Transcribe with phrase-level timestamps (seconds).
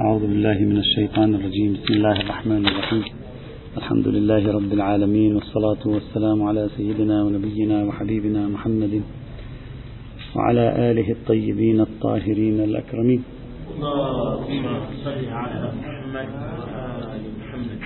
[0.00, 1.72] أعوذ بالله من الشيطان الرجيم.
[1.72, 3.04] بسم الله الرحمن الرحيم.
[3.76, 9.02] الحمد لله رب العالمين والصلاة والسلام على سيدنا ونبينا وحبيبنا محمد
[10.36, 13.22] وعلى آله الطيبين الطاهرين الأكرمين.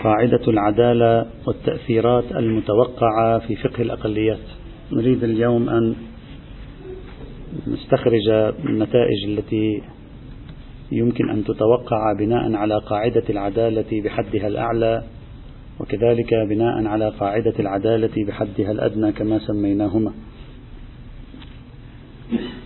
[0.03, 4.47] قاعدة العدالة والتأثيرات المتوقعة في فقه الأقليات.
[4.93, 5.95] نريد اليوم أن
[7.67, 8.29] نستخرج
[8.65, 9.83] النتائج التي
[10.93, 15.03] يمكن أن تتوقع بناء على قاعدة العدالة بحدها الأعلى
[15.81, 20.13] وكذلك بناء على قاعدة العدالة بحدها الأدنى كما سميناهما.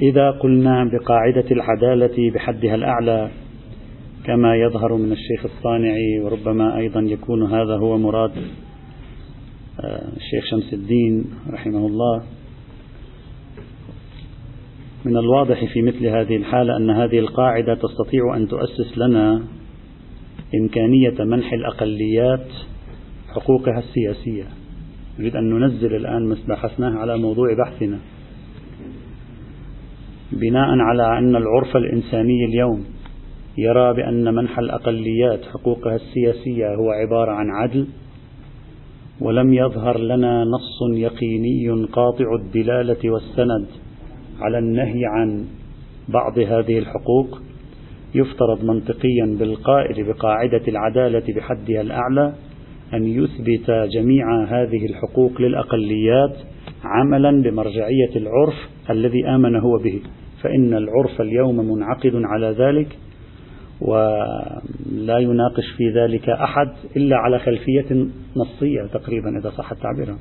[0.03, 3.31] إذا قلنا بقاعدة العدالة بحدها الأعلى
[4.25, 8.31] كما يظهر من الشيخ الصانعي وربما أيضا يكون هذا هو مراد
[9.81, 12.23] آه، الشيخ شمس الدين رحمه الله
[15.05, 19.43] من الواضح في مثل هذه الحالة أن هذه القاعدة تستطيع أن تؤسس لنا
[20.61, 22.47] إمكانية منح الأقليات
[23.29, 24.45] حقوقها السياسية.
[25.19, 27.99] نريد أن ننزل الآن بحثناه على موضوع بحثنا.
[30.33, 32.85] بناء على أن العرف الإنساني اليوم
[33.59, 37.87] يرى بأن منح الأقليات حقوقها السياسية هو عبارة عن عدل
[39.21, 43.67] ولم يظهر لنا نص يقيني قاطع الدلالة والسند
[44.41, 45.45] على النهي عن
[46.09, 47.41] بعض هذه الحقوق
[48.15, 52.33] يفترض منطقيا بالقائل بقاعدة العدالة بحدها الأعلى
[52.95, 56.37] أن يثبت جميع هذه الحقوق للأقليات
[56.85, 58.55] عملا بمرجعية العرف
[58.91, 60.01] الذي آمن هو به
[60.43, 62.97] فإن العرف اليوم منعقد على ذلك
[63.81, 68.07] ولا يناقش في ذلك أحد إلا على خلفية
[68.37, 70.15] نصية تقريبا إذا صح التعبير.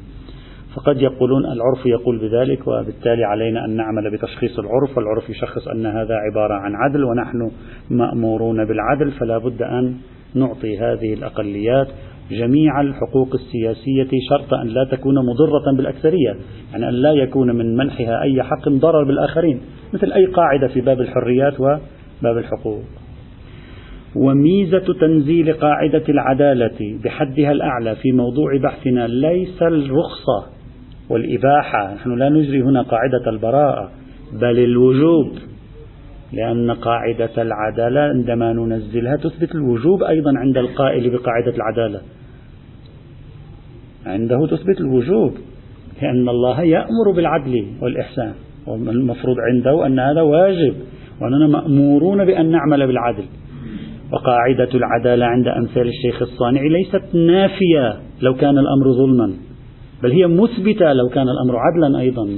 [0.76, 6.16] فقد يقولون العرف يقول بذلك وبالتالي علينا أن نعمل بتشخيص العرف والعرف يشخص أن هذا
[6.16, 7.52] عبارة عن عدل ونحن
[7.90, 9.98] مأمورون بالعدل فلا بد أن
[10.36, 11.88] نعطي هذه الأقليات
[12.32, 16.36] جميع الحقوق السياسية شرط أن لا تكون مضرة بالأكثرية
[16.72, 19.62] يعني أن لا يكون من منحها أي حق ضرر بالآخرين
[19.94, 22.84] مثل أي قاعدة في باب الحريات وباب الحقوق.
[24.16, 30.54] وميزة تنزيل قاعدة العدالة بحدها الأعلى في موضوع بحثنا ليس الرخصة
[31.10, 31.94] والإباحة.
[31.94, 33.92] نحن لا نجري هنا قاعدة البراءة
[34.42, 35.32] بل الوجوب
[36.34, 42.02] لأن قاعدة العدالة عندما ننزلها تثبت الوجوب أيضا عند القائل بقاعدة العدالة.
[44.06, 45.34] عنده تثبت الوجوب
[46.02, 48.34] لأن الله يأمر بالعدل والإحسان
[48.68, 50.76] والمفروض عنده أن هذا واجب
[51.22, 53.24] وأننا مأمورون بأن نعمل بالعدل.
[54.12, 59.34] وقاعدة العدالة عند أمثال الشيخ الصانعي ليست نافية لو كان الأمر ظلما.
[60.04, 62.30] بل هي مثبتة لو كان الأمر عدلا أيضا.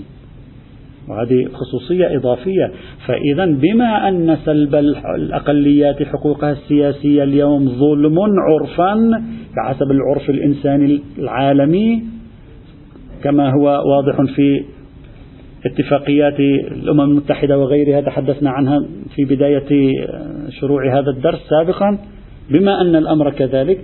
[1.10, 2.72] وهذه خصوصية إضافية.
[3.08, 4.76] فإذا بما أن سلب
[5.16, 9.24] الأقليات حقوقها السياسية اليوم ظلم عرفا
[9.58, 12.04] بحسب العرف الإنساني العالمي
[13.24, 14.64] كما هو واضح في
[15.66, 16.40] اتفاقيات
[16.72, 18.80] الأمم المتحدة وغيرها تحدثنا عنها
[19.16, 19.92] في بداية
[20.50, 21.98] شروع هذا الدرس سابقا.
[22.50, 23.80] بما أن الأمر كذلك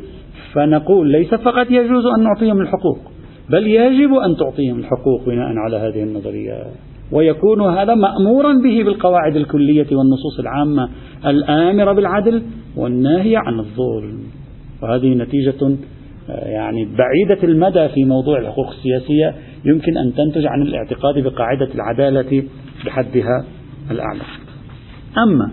[0.54, 3.12] فنقول ليس فقط يجوز أن نعطيهم الحقوق
[3.52, 6.72] بل يجب أن تعطيهم الحقوق بناء على هذه النظريات
[7.12, 10.90] ويكون هذا مأمورا به بالقواعد الكلية والنصوص العامة
[11.26, 12.44] الآمرة بالعدل
[12.78, 14.20] والناهية عن الظلم.
[14.84, 15.78] وهذه نتيجة
[16.30, 19.36] آه، يعني بعيدة المدى في موضوع الحقوق السياسية
[19.66, 22.44] يمكن أن تنتج عن الاعتقاد بقاعدة العدالة
[22.86, 23.46] بحدها
[23.92, 24.22] الأعلى
[25.18, 25.52] أما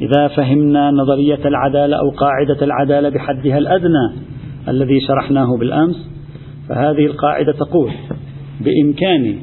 [0.00, 4.12] إذا فهمنا نظرية العدالة أو قاعدة العدالة بحدها الأدنى
[4.68, 6.10] الذي شرحناه بالأمس
[6.70, 7.90] فهذه القاعدة تقول
[8.60, 9.36] بإمكان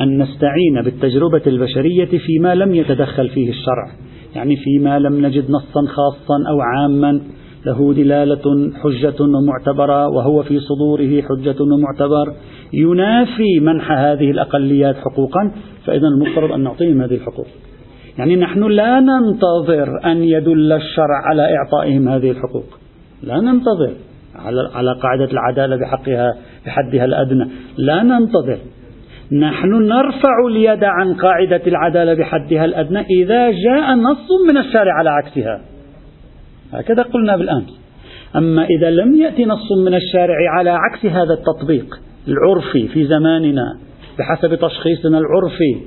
[0.00, 3.90] أن نستعين بالتجربة البشرية فيما لم يتدخل فيه الشرع.
[4.34, 7.20] يعني فيما لم نجد نصا خاصا أو عاما
[7.66, 12.34] له دلالة حجة ومعتبرة وهو في صدوره حجة ومعتبر.
[12.72, 15.52] ينافي منح هذه الأقليات حقوقا
[15.84, 17.46] فإذا المفترض أن نعطيهم هذه الحقوق.
[18.18, 22.66] يعني نحن لا ننتظر أن يدل الشرع على إعطائهم هذه الحقوق.
[23.22, 23.92] لا ننتظر.
[24.74, 26.34] على قاعدة العدالة بحقها
[26.66, 27.48] بحدها الأدنى.
[27.76, 28.58] لا ننتظر.
[29.32, 35.60] نحن نرفع اليد عن قاعدة العدالة بحدها الأدنى إذا جاء نص من الشارع على عكسها.
[36.72, 37.84] هكذا قلنا بالأمس.
[38.36, 43.78] أما إذا لم يأتي نص من الشارع على عكس هذا التطبيق العرفي في زماننا
[44.18, 45.80] بحسب تشخيصنا العرفي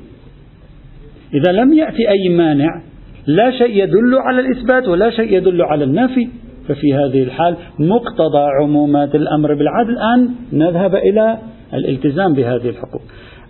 [1.33, 2.81] إذا لم يأتي أي مانع
[3.27, 6.27] لا شيء يدل على الإثبات ولا شيء يدل على النفي.
[6.67, 9.53] ففي هذه الحال مقتضى عمومات الأمر.
[9.53, 11.37] بالعدل أن نذهب إلى
[11.73, 13.01] الالتزام بهذه الحقوق.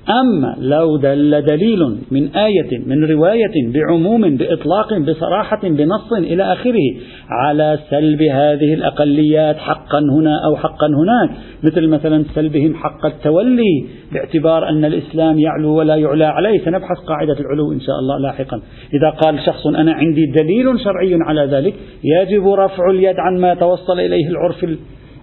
[0.09, 1.79] أما لو دل دليل
[2.11, 6.95] من آية من رواية بعموم بإطلاق بصراحة بنص إلى آخره
[7.29, 11.37] على سلب هذه الأقليات حقا هنا أو حقا هناك.
[11.63, 16.65] مثل مثلا سلبهم حق التولي باعتبار أن الإسلام يعلو ولا يعلى عليه.
[16.65, 18.61] سنبحث قاعدة العلو إن شاء الله لاحقا.
[18.93, 23.99] إذا قال شخص أنا عندي دليل شرعي على ذلك يجب رفع اليد عن ما توصل
[23.99, 24.65] إليه العرف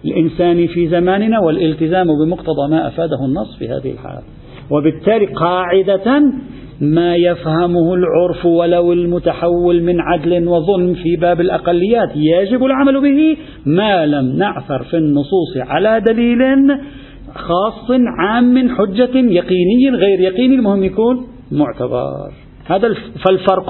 [0.05, 4.21] الإنساني في زماننا والالتزام بمقتضى ما أفاده النص في هذه الحالة.
[4.71, 6.23] وبالتالي قاعدة
[6.81, 14.05] ما يفهمه العرف ولو المتحول من عدل وظلم في باب الأقليات يجب العمل به ما
[14.05, 16.39] لم نعثر في النصوص على دليل
[17.35, 22.31] خاص عام حجة يقيني غير يقيني المهم يكون معتبر.
[22.65, 22.93] هذا
[23.25, 23.69] فالفرق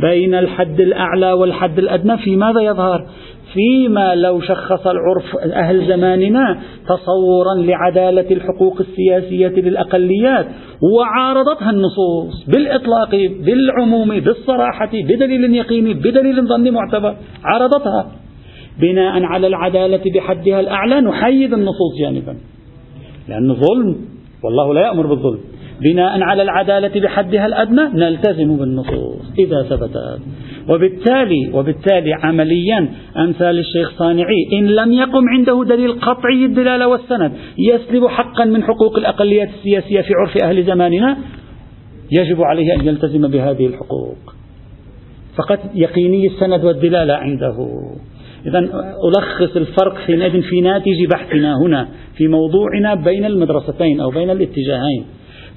[0.00, 3.06] بين الحد الأعلى والحد الأدنى في ماذا يظهر؟
[3.52, 10.46] فيما لو شخص العرف أهل زماننا تصورا لعدالة الحقوق السياسية للأقليات
[10.94, 13.10] وعارضتها النصوص بالإطلاق
[13.44, 18.12] بالعموم بالصراحة بدليل يقيني بدليل ظني معتبر عارضتها.
[18.80, 22.36] بناء على العدالة بحدها الأعلى نحيد النصوص جانبا.
[23.28, 23.96] لأن ظلم
[24.44, 25.40] والله لا يأمر بالظلم.
[25.82, 29.32] بناء على العدالة بحدها الأدنى نلتزم بالنصوص.
[29.38, 30.20] إذا ثبتت
[30.68, 38.06] وبالتالي وبالتالي عمليا أمثال الشيخ صانعي إن لم يقم عنده دليل قطعي الدلالة والسند يسلب
[38.06, 41.16] حقا من حقوق الأقليات السياسية في عرف أهل زماننا
[42.12, 44.18] يجب عليه أن يلتزم بهذه الحقوق.
[45.36, 47.56] فقط يقيني السند والدلالة عنده.
[48.46, 48.58] إذا
[49.08, 55.04] ألخص الفرق حينئذ في ناتج بحثنا هنا في موضوعنا بين المدرستين أو بين الاتجاهين.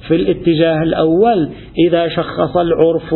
[0.07, 1.49] في الاتجاه الأول.
[1.87, 3.13] إذا شخص العرف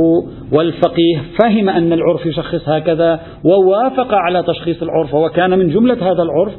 [0.51, 6.53] والفقيه فهم أن العرف يشخص هكذا ووافق على تشخيص العرف وكان من جملة هذا العرف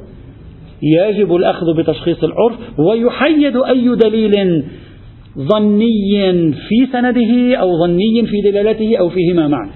[0.82, 4.64] يجب الأخذ بتشخيص العرف ويحيد أي دليل
[5.38, 9.70] ظني في سنده أو ظني في دلالته أو فيهما معا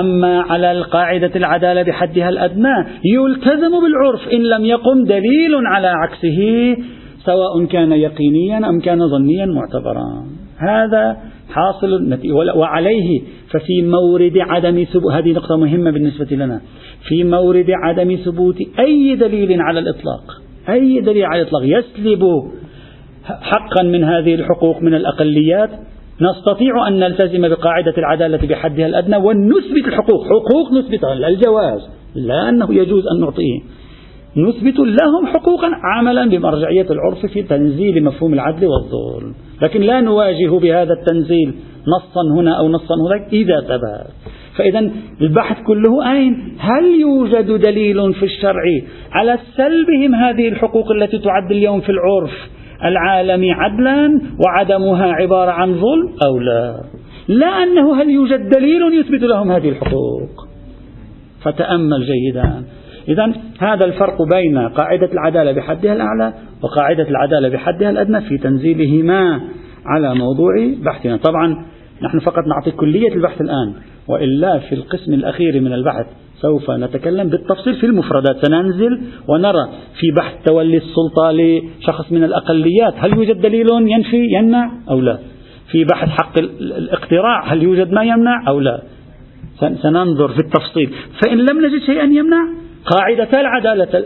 [0.00, 6.76] أما على القاعدة العدالة بحدها الأدنى يلتزم بالعرف إن لم يقم دليل على عكسه
[7.24, 10.26] سواء كان يقينيا أم كان ظنيا معتبرا.
[10.58, 11.16] هذا
[11.48, 12.18] حاصل
[12.56, 13.20] وعليه
[13.50, 16.60] ففي مورد عدم ثبوت هذه نقطة مهمة بالنسبة لنا.
[17.08, 20.24] في مورد عدم ثبوت أي دليل على الإطلاق.
[20.68, 21.62] أي دليل على الإطلاق.
[21.64, 22.24] يسلب
[23.24, 25.70] حقا من هذه الحقوق من الأقليات.
[26.20, 30.24] نستطيع أن نلتزم بقاعدة العدالة بحدها الأدنى ونثبت الحقوق.
[30.24, 31.80] حقوق نثبتها الجواز
[32.14, 33.60] لا أنه يجوز أن نعطيه.
[34.36, 40.92] نثبت لهم حقوقا عملا بمرجعية العرف في تنزيل مفهوم العدل والظلم لكن لا نواجه بهذا
[40.92, 41.54] التنزيل
[41.88, 44.12] نصا هنا أو نصا هناك إذا ثبت
[44.56, 44.90] فإذا
[45.20, 48.62] البحث كله أين؟ هل يوجد دليل في الشرع
[49.12, 52.32] على سلبهم هذه الحقوق التي تعد اليوم في العرف
[52.84, 56.80] العالمي عدلا وعدمها عبارة عن ظلم أو لا؟
[57.28, 60.46] لا أنه هل يوجد دليل يثبت لهم هذه الحقوق؟
[61.42, 62.64] فتأمل جيدا
[63.08, 69.40] إذا هذا الفرق بين قاعدة العدالة بحدها الأعلى وقاعدة العدالة بحدها الأدنى في تنزيلهما
[69.86, 70.52] على موضوع
[70.84, 71.16] بحثنا.
[71.16, 71.64] طبعا
[72.02, 73.74] نحن فقط نعطي كلية البحث الآن
[74.08, 76.06] وإلا في القسم الأخير من البحث
[76.42, 78.46] سوف نتكلم بالتفصيل في المفردات.
[78.46, 79.68] سننزل ونرى
[80.00, 85.18] في بحث تولي السلطة لشخص من الأقليات هل يوجد دليل ينفي يمنع أو لا؟
[85.70, 88.82] في بحث حق الاقتراع هل يوجد ما يمنع أو لا؟
[89.82, 90.90] سننظر في التفصيل.
[91.24, 94.04] فإن لم نجد شيئا يمنع قاعدة العدالة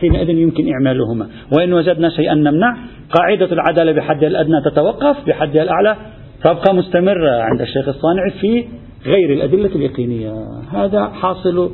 [0.00, 1.28] حينئذ يمكن إعمالهما.
[1.56, 2.76] وإن وجدنا شيئا نمنع
[3.10, 5.96] قاعدة العدالة بحدها الأدنى تتوقف بحدها الأعلى
[6.40, 8.64] تبقى مستمرة عند الشيخ الصانع في
[9.06, 10.32] غير الأدلة اليقينية.
[10.72, 11.70] هذا حاصل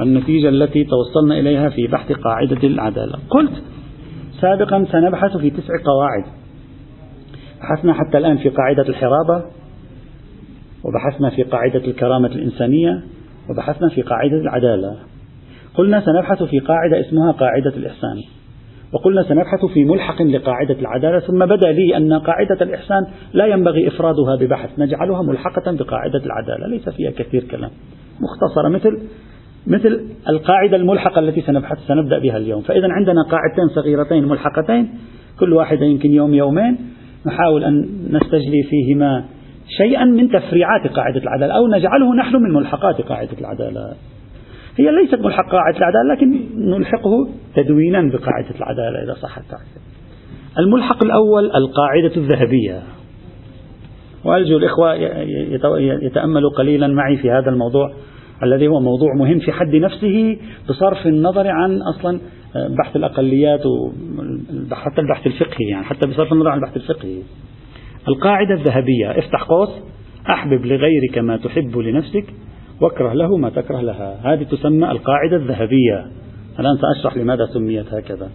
[0.00, 3.18] النتيجة التي توصلنا إليها في بحث قاعدة العدالة.
[3.30, 3.62] قلت
[4.40, 6.24] سابقا سنبحث في تسع قواعد.
[7.60, 9.44] بحثنا حتى الآن في قاعدة الحرابة
[10.84, 13.02] وبحثنا في قاعدة الكرامة الإنسانية
[13.50, 14.96] وبحثنا في قاعدة العدالة.
[15.78, 18.16] قلنا سنبحث في قاعدة اسمها قاعدة الإحسان.
[18.92, 24.36] وقلنا سنبحث في ملحق لقاعدة العدالة ثم بدأ لي أن قاعدة الإحسان لا ينبغي إفرادها
[24.36, 27.70] ببحث نجعلها ملحقة بقاعدة العدالة ليس فيها كثير كلام.
[28.20, 28.98] مختصرة مثل
[29.66, 32.60] مثل القاعدة الملحقة التي سنبحث سنبدأ بها اليوم.
[32.60, 34.88] فإذا عندنا قاعدتين صغيرتين ملحقتين
[35.40, 36.78] كل واحدة يمكن يوم يومين
[37.26, 39.24] نحاول أن نستجلي فيهما
[39.78, 43.94] شيئا من تفريعات قاعدة العدالة أو نجعله نحن من ملحقات قاعدة العدالة.
[44.78, 49.66] هي ليست ملحق قاعدة العدالة لكن نلحقه تدوينا بقاعدة العدالة إذا صح التعبير.
[50.58, 52.82] الملحق الأول القاعدة الذهبية.
[54.24, 54.94] وأرجو الإخوة
[56.02, 57.92] يتأملوا قليلا معي في هذا الموضوع
[58.42, 60.36] الذي هو موضوع مهم في حد نفسه
[60.68, 62.20] بصرف النظر عن أصلا
[62.54, 63.62] بحث الأقليات
[64.72, 67.18] حتى البحث الفقهي يعني حتى بصرف النظر عن البحث الفقهي.
[68.08, 69.68] القاعدة الذهبية افتح قوس
[70.30, 72.24] أحبب لغيرك ما تحب لنفسك.
[72.80, 74.20] واكره له ما تكره لها.
[74.24, 76.06] هذه تسمى القاعدة الذهبية.
[76.60, 78.30] الآن سأشرح لماذا سميت هكذا.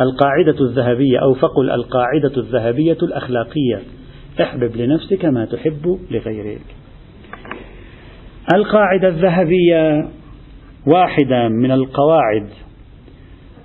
[0.00, 3.82] القاعدة الذهبية أو فقل القاعدة الذهبية الأخلاقية.
[4.40, 6.60] احبب لنفسك ما تحب لغيرك.
[8.54, 10.08] القاعدة الذهبية
[10.86, 12.48] واحدة من القواعد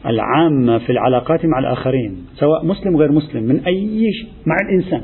[0.05, 5.01] العامة في العلاقات مع الآخرين سواء مسلم غير مسلم من أي شيء مع الإنسان.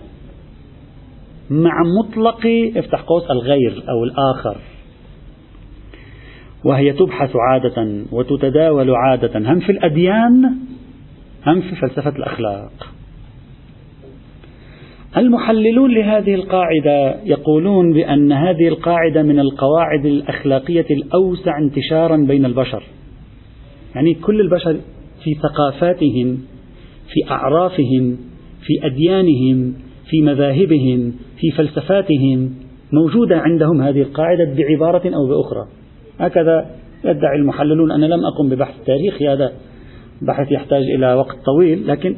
[1.49, 2.47] مع مطلق
[2.77, 4.57] افتح قوس الغير أو الآخر.
[6.63, 9.39] وهي تبحث عادة وتتداول عادة.
[9.53, 10.45] هم في الأديان
[11.47, 12.71] هم في فلسفة الأخلاق.
[15.17, 22.83] المحللون لهذه القاعدة يقولون بأن هذه القاعدة من القواعد الأخلاقية الأوسع انتشارا بين البشر.
[23.95, 24.77] يعني كل البشر
[25.23, 26.37] في ثقافاتهم
[27.13, 28.17] في أعرافهم
[28.61, 29.73] في أديانهم
[30.09, 32.55] في مذاهبهم في فلسفاتهم
[32.93, 35.67] موجودة عندهم هذه القاعدة بعبارة أو بأخرى.
[36.19, 36.65] هكذا
[37.03, 39.51] يدعي المحللون أنا لم أقم ببحث تاريخي هذا
[40.21, 42.15] بحث يحتاج إلى وقت طويل لكن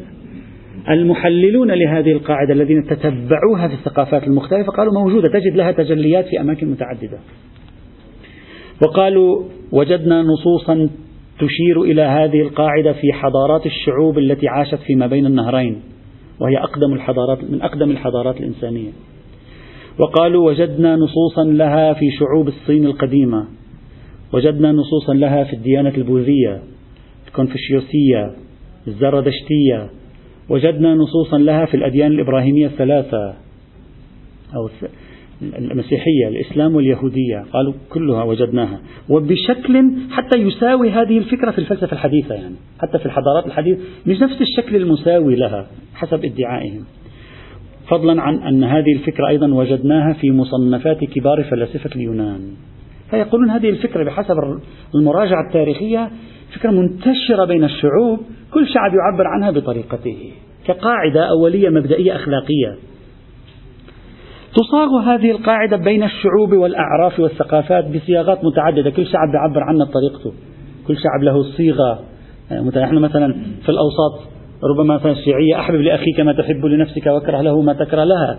[0.89, 6.67] المحللون لهذه القاعدة الذين تتبعوها في الثقافات المختلفة قالوا موجودة تجد لها تجليات في أماكن
[6.67, 7.17] متعددة.
[8.81, 10.89] وقالوا وجدنا نصوصا
[11.39, 15.81] تشير إلى هذه القاعدة في حضارات الشعوب التي عاشت فيما بين النهرين
[16.39, 18.91] وهي أقدم الحضارات من أقدم الحضارات الإنسانية.
[19.99, 23.58] وقالوا وجدنا نصوصا لها في شعوب الصين القديمة.
[24.33, 26.61] وجدنا نصوصا لها في الديانة البوذية
[27.27, 28.31] الكونفوشيوسية
[28.87, 29.89] الزردشتية
[30.49, 33.33] وجدنا نصوصا لها في الأديان الإبراهيمية الثلاثة
[34.55, 34.69] أو
[35.41, 37.45] المسيحية الإسلام واليهودية.
[37.53, 38.79] قالوا كلها وجدناها.
[39.09, 42.55] وبشكل حتى يساوي هذه الفكرة في الفلسفة الحديثة يعني.
[42.81, 46.83] حتى في الحضارات الحديثة مش نفس الشكل المساوي لها حسب ادعائهم.
[47.87, 52.41] فضلا عن أن هذه الفكرة أيضا وجدناها في مصنفات كبار فلاسفة اليونان.
[53.11, 54.35] فيقولون هذه الفكرة بحسب
[54.95, 56.09] المراجعة التاريخية
[56.55, 58.19] فكرة منتشرة بين الشعوب
[58.53, 60.31] كل شعب يعبر عنها بطريقته
[60.65, 62.75] كقاعدة أولية مبدئية أخلاقية.
[64.53, 70.33] تصاغ هذه القاعدة بين الشعوب والأعراف والثقافات بصياغات متعددة كل شعب يعبر عنها بطريقته.
[70.87, 71.99] كل شعب له صيغة.
[72.51, 74.29] نحن مثلا في الأوساط
[74.63, 78.37] ربما مثلا الشيعية أحبب لأخيك ما تحب لنفسك وأكره له ما تكره لها.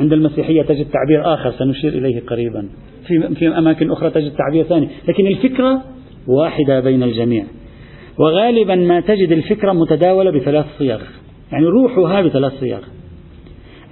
[0.00, 2.68] عند المسيحية تجد تعبير آخر سنشير إليه قريبا.
[3.06, 4.88] في, في أماكن أخرى تجد تعبير ثاني.
[5.08, 5.82] لكن الفكرة
[6.26, 7.44] واحدة بين الجميع.
[8.18, 11.00] وغالبا ما تجد الفكرة متداولة بثلاث صيغ
[11.52, 12.78] يعني روحها بثلاث صيغ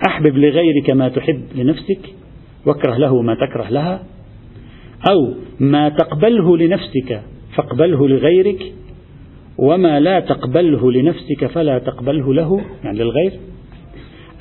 [0.07, 2.01] أحبب لغيرك ما تحب لنفسك
[2.67, 4.03] واكره له ما تكره لها.
[5.11, 7.21] أو ما تقبله لنفسك
[7.57, 8.73] فاقبله لغيرك
[9.59, 13.33] وما لا تقبله لنفسك فلا تقبله له يعني للغير.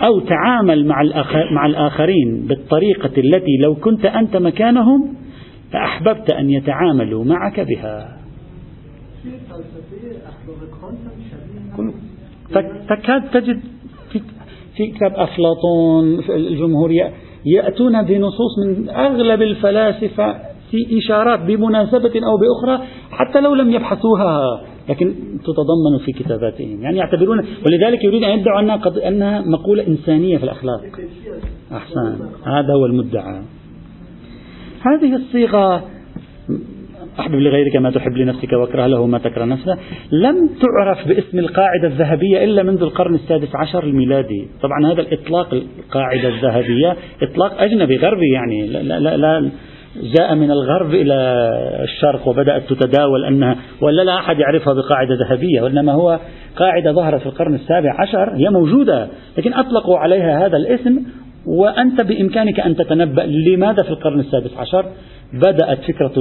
[0.01, 1.03] أو تعامل مع,
[1.51, 5.13] مع الآخرين بالطريقة التي لو كنت أنت مكانهم
[5.73, 8.17] لأحببت أن يتعاملوا معك بها.
[12.89, 13.59] تكاد تجد
[14.11, 14.21] في,
[14.75, 17.13] في كتاب أفلاطون الجمهورية
[17.45, 20.33] يأتون بنصوص من أغلب الفلاسفة
[20.71, 24.61] في إشارات بمناسبة أو بأخرى حتى لو لم يبحثوها.
[24.89, 26.81] لكن تتضمن في كتاباتهم.
[26.81, 30.81] يعني يعتبرون ولذلك يريد أن يدعوا أنها, قد أنها مقولة إنسانية في الأخلاق.
[31.71, 32.17] أحسن.
[32.45, 33.41] هذا هو المدعى.
[34.81, 35.83] هذه الصيغة
[37.19, 39.77] أحبب لغيرك ما تحب لنفسك وأكره له ما تكره نفسه.
[40.11, 44.47] لم تعرف باسم القاعدة الذهبية إلا منذ القرن السادس عشر الميلادي.
[44.61, 48.67] طبعا هذا الإطلاق القاعدة الذهبية إطلاق أجنبي غربي يعني.
[48.67, 49.49] لا, لا, لا
[49.95, 51.15] جاء من الغرب إلى
[51.83, 56.19] الشرق وبدأت تتداول أنها ولا لا أحد يعرفها بقاعدة ذهبية وإنما هو
[56.55, 61.03] قاعدة ظهرت في القرن السابع عشر هي موجودة لكن أطلقوا عليها هذا الاسم
[61.47, 64.85] وأنت بإمكانك أن تتنبأ لماذا في القرن السادس عشر؟
[65.33, 66.13] بدأت فكرة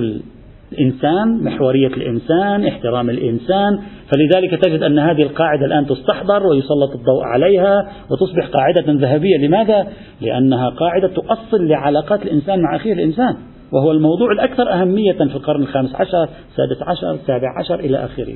[0.72, 7.88] الإنسان محورية الإنسان احترام الإنسان فلذلك تجد أن هذه القاعدة الآن تستحضر ويسلط الضوء عليها
[8.10, 9.36] وتصبح قاعدة ذهبية.
[9.36, 9.86] لماذا؟
[10.20, 13.36] لأنها قاعدة تؤصل لعلاقات الإنسان مع أخيه الإنسان.
[13.72, 18.34] وهو الموضوع الأكثر أهمية في القرن الخامس عشر السادس عشر السابع عشر إلى آخره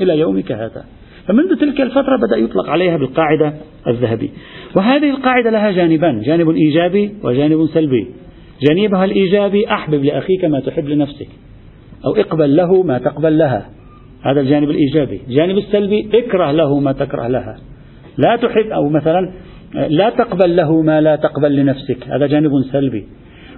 [0.00, 0.84] إلى يومك هذا.
[1.26, 3.54] فمنذ تلك الفترة بدأ يطلق عليها بالقاعدة
[3.88, 4.28] الذهبية
[4.76, 8.06] وهذه القاعدة لها جانبان جانب إيجابي وجانب سلبي.
[8.68, 11.28] جانبها الإيجابي أحبب لأخيك ما تحب لنفسك
[12.04, 13.70] أو اقبل له ما تقبل لها.
[14.22, 15.20] هذا الجانب الإيجابي.
[15.28, 17.56] الجانب السلبي اكره له ما تكره لها.
[18.18, 19.32] لا تحب أو مثلا
[19.74, 22.08] لا تقبل له ما لا تقبل لنفسك.
[22.08, 23.06] هذا جانب سلبي.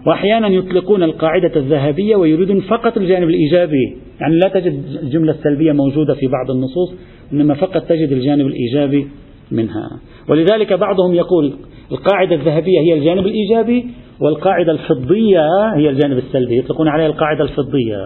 [0.06, 6.26] وأحيانا يطلقون القاعدة الذهبية ويريدون فقط الجانب الإيجابي يعني لا تجد الجملة السلبية موجودة في
[6.26, 6.94] بعض النصوص
[7.32, 9.08] إنما فقط تجد الجانب الإيجابي
[9.50, 9.90] منها.
[10.28, 11.52] ولذلك بعضهم يقول
[11.92, 13.86] القاعدة الذهبية هي الجانب الإيجابي
[14.20, 16.56] والقاعدة الفضية هي الجانب السلبي.
[16.58, 17.96] يطلقون عليها القاعدة الفضية.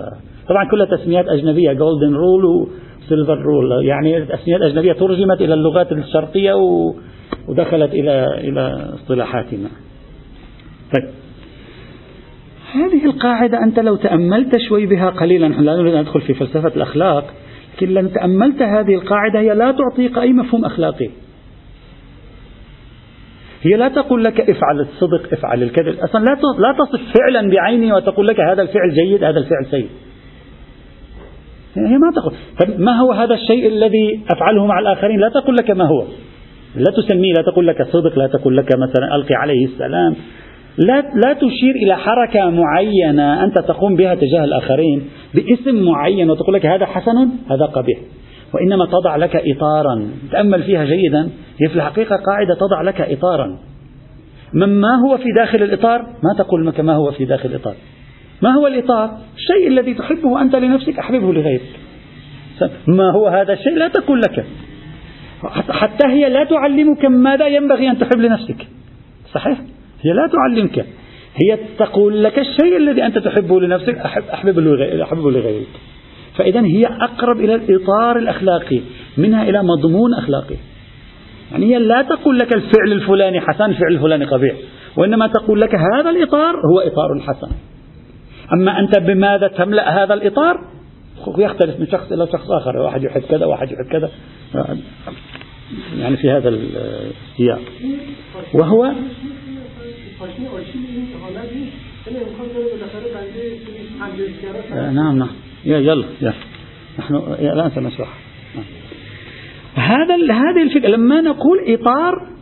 [0.49, 5.93] طبعا كلها تسميات أجنبية golden rule و silver rule يعني تسميات أجنبية ترجمت إلى اللغات
[5.93, 6.53] الشرقية
[7.49, 9.69] ودخلت إلى إلى اصطلاحاتنا.
[10.95, 11.26] طيب.
[12.73, 17.35] هذه القاعدة أنت لو تأملت شوي بها قليلا لا نريد أن ندخل في فلسفة الأخلاق
[17.77, 21.11] لكن لو تأملت هذه القاعدة هي لا تعطيك أي مفهوم أخلاقي.
[23.63, 25.99] هي لا تقول لك افعل الصدق افعل الكذب.
[25.99, 29.89] أصلا لا لا تصف فعلا بعينه وتقول لك هذا الفعل جيد هذا الفعل سيء.
[31.77, 32.35] هي ما تقول.
[32.61, 36.05] طيب ما هو هذا الشيء الذي أفعله مع الآخرين؟ لا تقول لك ما هو.
[36.77, 40.17] لا تسميه لا تقول لك صدق لا تقول لك مثلا ألقي عليه السلام.
[40.79, 45.03] لا لا تشير إلى حركة معينة أنت تقوم بها تجاه الآخرين
[45.35, 47.99] باسم معين وتقول لك هذا حسن هذا قبيح.
[48.55, 50.11] وإنما تضع لك إطارا.
[50.33, 51.31] تأمل فيها جيدا.
[51.63, 53.59] هي في الحقيقة قاعدة تضع لك إطارا.
[54.55, 57.75] من ما هو في داخل الإطار؟ ما تقول لك ما هو في داخل الإطار.
[58.43, 61.81] ما هو الإطار؟ الشيء الذي تحبه أنت لنفسك أحببه لغيرك.
[62.87, 64.47] ما هو هذا الشيء؟ لا تقول لك.
[65.71, 68.67] حتى هي لا تعلمك ماذا ينبغي أن تحب لنفسك.
[69.33, 69.59] صحيح؟
[70.07, 70.87] هي لا تعلمك.
[71.37, 74.61] هي تقول لك الشيء الذي أنت تحبه لنفسك أحب أحببه
[75.31, 75.67] لغيرك.
[76.37, 78.81] فإذا هي أقرب إلى الإطار الأخلاقي
[79.17, 80.57] منها إلى مضمون أخلاقي.
[81.53, 84.55] يعني هي لا تقول لك الفعل الفلاني حسن الفعل الفلاني قبيح.
[84.97, 87.51] وإنما تقول لك هذا الإطار هو إطار حسن.
[88.53, 90.61] أما أنت بماذا تملأ هذا الإطار؟
[91.39, 92.77] يختلف من شخص إلى شخص آخر.
[92.77, 94.11] واحد يحب كذا واحد يحب كذا.
[95.99, 97.61] يعني في هذا السياق.
[98.55, 98.93] وهو
[104.91, 105.31] نعم نعم.
[105.65, 106.35] يلا يلا
[106.99, 108.09] نحن الآن سنشرح
[109.75, 112.37] هذا هذه الفكرة لما نقول إطار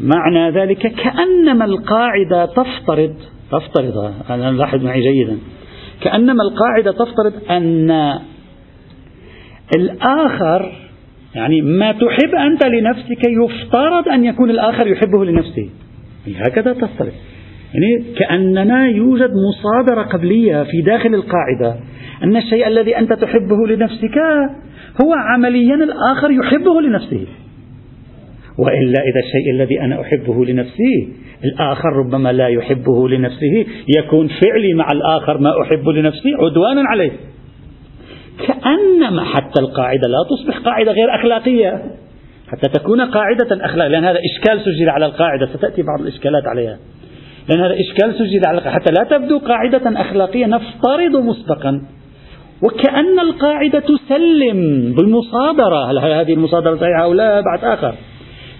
[0.00, 3.16] معنى ذلك كأنما القاعدة تفترض
[3.50, 5.38] تفترض أنا لاحظ معي جيدا.
[6.00, 8.18] كأنما القاعدة تفترض أن
[9.76, 10.72] الآخر
[11.34, 15.70] يعني ما تحب أنت لنفسك يفترض أن يكون الآخر يحبه لنفسه.
[16.36, 17.12] هكذا تفترض
[17.74, 21.76] يعني كأننا يوجد مصادرة قبلية في داخل القاعدة
[22.22, 24.18] أن الشيء الذي أنت تحبه لنفسك
[25.02, 27.26] هو عمليا الآخر يحبه لنفسه.
[28.58, 31.08] وإلا إذا الشيء الذي أنا أحبه لنفسي
[31.44, 33.66] الآخر ربما لا يحبه لنفسه
[33.98, 37.10] يكون فعلي مع الآخر ما أحب لنفسي عدوانا عليه.
[38.46, 41.82] كأنما حتى القاعدة لا تصبح قاعدة غير أخلاقية.
[42.48, 45.46] حتى تكون قاعدة أخلاقية لأن هذا إشكال سجل على القاعدة.
[45.46, 46.78] ستأتي بعض الإشكالات عليها.
[47.48, 51.82] لأن هذا إشكال سجل على حتى لا تبدو قاعدة أخلاقية نفترض مسبقا.
[52.62, 55.90] وكأن القاعدة تسلم بالمصادرة.
[55.90, 57.94] هل هذه المصادرة صحيحة أو لا؟ بعد آخر.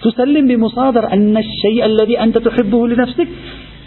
[0.02, 3.28] تسلم بمصادرة أن الشيء الذي أنت تحبه لنفسك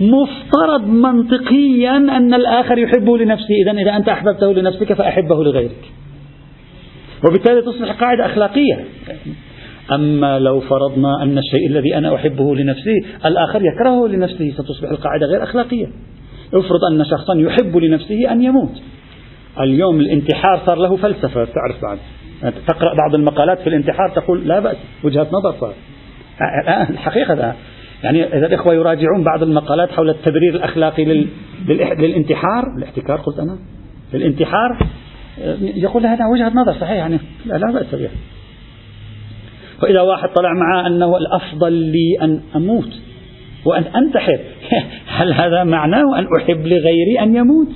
[0.02, 3.54] مفترض منطقيا أن الآخر يحبه لنفسه.
[3.64, 5.92] إذا إذا أنت أحببته لنفسك فأحبه لغيرك.
[7.28, 8.86] وبالتالي تصبح قاعدة أخلاقية.
[9.92, 15.44] أما لو فرضنا أن الشيء الذي أنا أحبه لنفسي الآخر يكرهه لنفسه ستصبح القاعدة غير
[15.44, 15.88] أخلاقية.
[16.54, 18.82] افرض أن شخصا يحب لنفسه أن يموت.
[19.60, 21.98] اليوم الانتحار صار له فلسفة تعرف بعد.
[22.68, 25.74] تقرأ بعض المقالات في الانتحار تقول لا بأس وجهة نظر صار.
[26.90, 27.54] الحقيقة ده
[28.04, 31.28] يعني إذا الإخوة يراجعون بعض المقالات حول التبرير الأخلاقي لل...
[32.00, 33.58] للانتحار الاحتكار قلت أنا
[34.14, 34.88] للانتحار
[35.62, 38.10] يقول هذا وجهة نظر صحيح يعني لا بأس بها.
[39.84, 42.90] وإذا واحد طلع معاه أنه الأفضل لي أن أموت
[43.66, 44.40] وأن أنتحر.
[45.18, 47.68] هل هذا معناه أن أحب لغيري أن يموت؟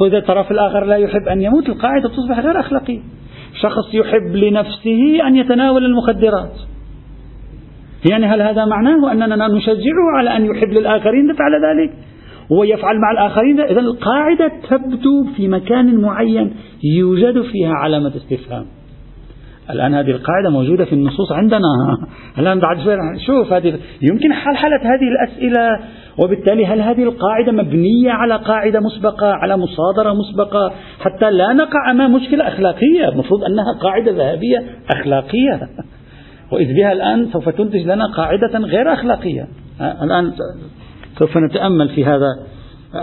[0.00, 3.00] فإذا الطرف الآخر لا يحب أن يموت القاعدة تصبح غير أخلاقية.
[3.62, 6.52] شخص يحب لنفسه أن يتناول المخدرات.
[8.10, 11.92] يعني هل هذا معناه أننا نشجعه على أن يحب للآخرين فعل ذلك؟
[12.50, 16.54] ويفعل مع الآخرين إذا القاعدة تبدو في مكان معين
[16.98, 18.81] يوجد فيها علامة استفهام.
[19.70, 21.58] الآن هذه القاعدة موجودة في النصوص عندنا.
[22.38, 22.96] الآن بعد شوي
[23.26, 25.78] شوف هذه يمكن حلحلة هذه الأسئلة.
[26.18, 32.12] وبالتالي هل هذه القاعدة مبنية على قاعدة مسبقة على مصادرة مسبقة؟ حتى لا نقع أمام
[32.12, 33.08] مشكلة أخلاقية.
[33.08, 35.68] المفروض أنها قاعدة ذهبية أخلاقية.
[36.52, 39.48] وإذ بها الآن سوف تنتج لنا قاعدة غير أخلاقية.
[39.80, 40.32] الآن
[41.18, 42.28] سوف نتأمل في هذا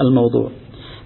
[0.02, 0.50] الموضوع.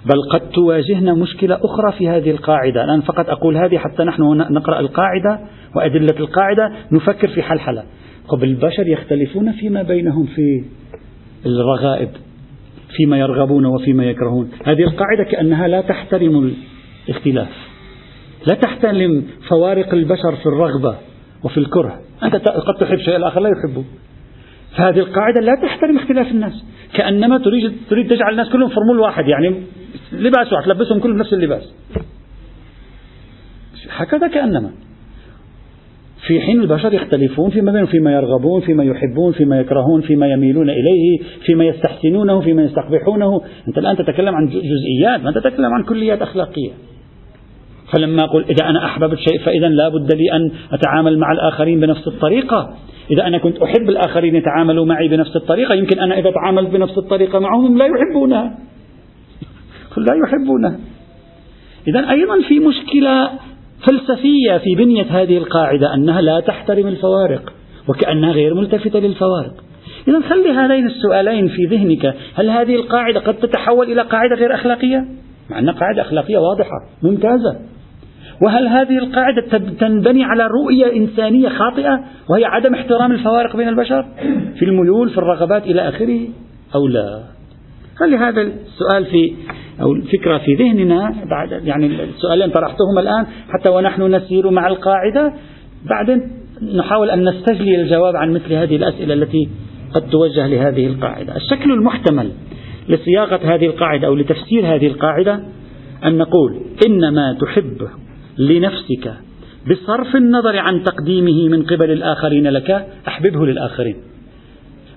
[0.06, 2.84] بل قد تواجهنا مشكلة أخرى في هذه القاعدة.
[2.84, 5.40] الآن فقط أقول هذه حتى نحن نقرأ القاعدة
[5.76, 7.84] وأدلة القاعدة نفكر في حلحلة.
[8.30, 10.64] طب البشر يختلفون فيما بينهم في
[11.46, 12.10] الرغائب
[12.98, 14.52] فيما يرغبون وفيما يكرهون.
[14.66, 16.54] هذه القاعدة كأنها لا تحترم
[17.08, 17.50] الاختلاف
[18.48, 20.96] لا تحترم فوارق البشر في الرغبة
[21.44, 22.00] وفي الكره.
[22.24, 23.84] أنت قد تحب شيء الآخر لا يحبه.
[24.78, 26.66] فهذه القاعدة لا تحترم اختلاف الناس.
[26.94, 29.56] كأنما تريد تريد تجعل الناس كلهم فرمول واحد يعني
[30.12, 31.74] لباس واحد تلبسهم كلهم نفس اللباس.
[33.90, 34.72] هكذا كأنما.
[36.28, 41.20] في حين البشر يختلفون فيما بينهم فيما يرغبون فيما يحبون فيما يكرهون فيما يميلون إليه
[41.46, 43.42] فيما يستحسنونه فيما يستقبحونه.
[43.68, 46.72] أنت الآن تتكلم عن جزئيات ما تتكلم عن كليات أخلاقية.
[47.94, 52.08] فلما أقول إذا أنا أحببت شيء فإذا لا بد لي أن أتعامل مع الآخرين بنفس
[52.08, 52.76] الطريقة.
[53.12, 57.40] إذا أنا كنت أحب الآخرين يتعاملوا معي بنفس الطريقة يمكن أنا إذا تعاملت بنفس الطريقة
[57.40, 58.58] معهم لا يحبونها
[59.98, 60.80] لا يحبونها
[61.88, 63.30] إذا أيضا في مشكلة
[63.88, 67.54] فلسفية في بنية هذه القاعدة أنها لا تحترم الفوارق
[67.90, 69.54] وكأنها غير ملتفتة للفوارق.
[70.08, 72.16] إذا خلي هذين السؤالين في ذهنك.
[72.36, 75.06] هل هذه القاعدة قد تتحول إلى قاعدة غير أخلاقية؟
[75.50, 77.60] مع أنها قاعدة أخلاقية واضحة ممتازة.
[78.42, 84.06] وهل هذه القاعدة تنبني على رؤية إنسانية خاطئة وهي عدم احترام الفوارق بين البشر؟
[84.56, 86.20] في الميول في الرغبات إلى آخره
[86.76, 87.24] أو لا؟
[87.96, 89.34] خلي هذا السؤال في
[89.82, 95.34] أو الفكرة في ذهننا بعد يعني السؤالين طرحتهما الآن حتى ونحن نسير مع القاعدة
[95.90, 96.32] بعدين
[96.76, 99.50] نحاول أن نستجلي الجواب عن مثل هذه الأسئلة التي
[99.94, 101.36] قد توجه لهذه القاعدة.
[101.36, 102.32] الشكل المحتمل
[102.90, 105.40] لصياغة هذه القاعدة أو لتفسير هذه القاعدة
[106.06, 107.88] أن نقول إن ما تحب
[108.38, 109.14] لنفسك
[109.72, 113.96] بصرف النظر عن تقديمه من قبل الآخرين لك أحببه للآخرين.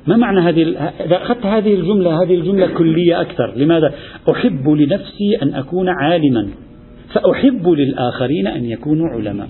[0.07, 0.63] ما معنى هذه
[1.01, 3.53] إذا أخذت هذه الجملة هذه الجملة كلية أكثر.
[3.57, 3.95] لماذا؟
[4.31, 6.49] أحب لنفسي أن أكون عالما
[7.13, 9.49] فأحب للآخرين أن يكونوا علماء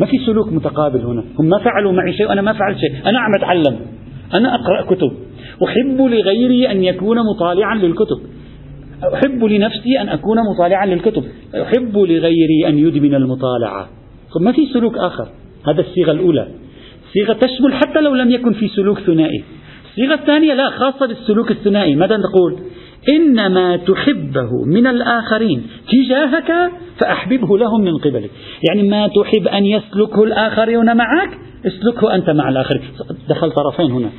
[0.00, 1.24] ما في سلوك متقابل هنا.
[1.38, 3.08] هم ما فعلوا معي شيء وأنا ما فعلت شيء.
[3.08, 3.76] أنا عم أتعلم.
[4.34, 5.12] أنا أقرأ كتب.
[5.64, 8.20] أحب لغيري أن يكون مطالعا للكتب.
[9.14, 11.24] أحب لنفسي أن أكون مطالعا للكتب.
[11.54, 13.88] أحب لغيري أن يدمن المطالعة.
[14.40, 15.28] ما في سلوك آخر؟
[15.68, 16.48] هذا الصيغة الأولى.
[17.12, 19.44] صيغة تشمل حتى لو لم يكن في سلوك ثنائي.
[19.90, 21.96] الصيغة الثانية لا خاصة بالسلوك الثنائي.
[21.96, 22.58] ماذا نقول؟
[23.08, 25.66] إنما تحبه من الآخرين.
[25.92, 28.30] تجاهك فأحببه لهم من قبلك.
[28.68, 31.30] يعني ما تحب أن يسلكه الآخرون معك
[31.66, 32.82] اسلكه أنت مع الآخرين.
[33.28, 34.10] دخل طرفين هنا.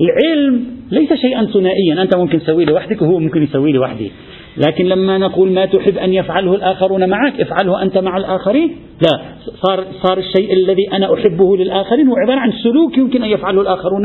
[0.00, 2.02] العلم ليس شيئا ثنائيا.
[2.02, 4.06] أنت ممكن تسويه لوحدك وهو ممكن يسويه لوحده.
[4.66, 8.76] لكن لما نقول ما تحب أن يفعله الآخرون معك افعله أنت مع الآخرين.
[9.02, 9.22] لا
[9.66, 14.04] صار, صار الشيء الذي أنا أحبه للآخرين هو عبارة عن سلوك يمكن أن يفعله الآخرون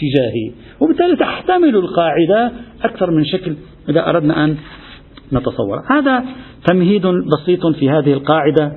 [0.00, 0.50] تجاهي.
[0.80, 2.52] وبالتالي تحتمل القاعدة
[2.84, 3.54] أكثر من شكل
[3.88, 4.56] إذا أردنا أن
[5.32, 5.82] نتصور.
[5.90, 6.24] هذا
[6.66, 8.72] تمهيد بسيط في هذه القاعدة.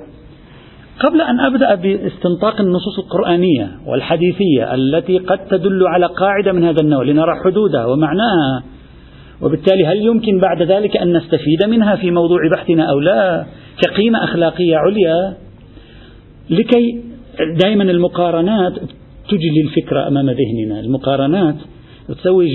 [1.02, 7.02] قبل أن أبدأ باستنطاق النصوص القرآنية والحديثية التي قد تدل على قاعدة من هذا النوع
[7.02, 8.62] لنرى حدودها ومعناها
[9.42, 13.44] وبالتالي هل يمكن بعد ذلك أن نستفيد منها في موضوع بحثنا أو لا؟
[13.82, 15.36] كقيمة أخلاقية عليا
[16.50, 17.02] لكي
[17.62, 18.72] دائما المقارنات
[19.28, 20.80] تجلي الفكرة أمام ذهننا.
[20.80, 21.54] المقارنات
[22.08, 22.48] تسوي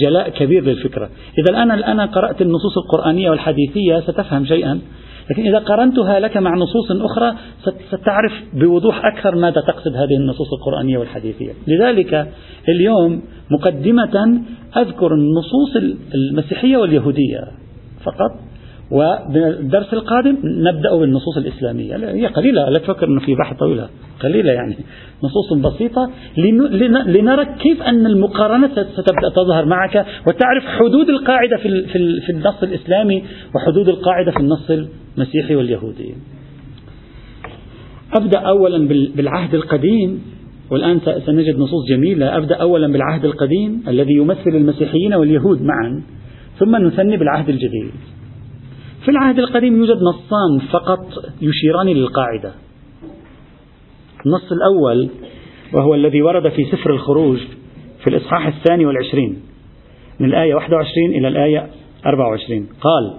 [0.00, 1.10] جلاء كبير للفكرة.
[1.38, 4.80] إذا الآن قرأت النصوص القرآنية والحديثية ستفهم شيئا.
[5.30, 7.34] لكن إذا قارنتها لك مع نصوص أخرى
[7.90, 11.52] ستعرف بوضوح أكثر ماذا تقصد هذه النصوص القرآنية والحديثية.
[11.66, 12.32] لذلك
[12.68, 14.40] اليوم مقدمة
[14.76, 15.76] أذكر النصوص
[16.14, 17.40] المسيحية واليهودية
[18.04, 18.30] فقط
[18.90, 21.96] والدرس القادم نبدأ بالنصوص الإسلامية.
[21.96, 23.88] هي قليلة لا تفكر أنه في بحث طويلة.
[24.20, 24.76] قليلة يعني.
[25.24, 26.10] نصوص بسيطة
[27.06, 31.56] لنرى كيف أن المقارنة ستبدأ تظهر معك وتعرف حدود القاعدة
[32.26, 33.22] في النص الإسلامي
[33.54, 36.14] وحدود القاعدة في النص المسيحي واليهودي.
[38.20, 40.22] أبدأ أولا بالعهد القديم
[40.70, 42.36] والآن سنجد نصوص جميلة.
[42.36, 46.02] أبدأ أولا بالعهد القديم الذي يمثل المسيحيين واليهود معا
[46.58, 47.90] ثم نثني بالعهد الجديد.
[49.06, 51.06] في العهد القديم يوجد نصان فقط
[51.42, 52.52] يشيران للقاعدة.
[54.26, 55.08] النص الأول
[55.72, 57.38] وهو الذي ورد في سفر الخروج
[58.00, 59.40] في الإصحاح الثاني والعشرين
[60.20, 61.66] من الآية 21 إلى الآية
[62.06, 63.14] 24 قال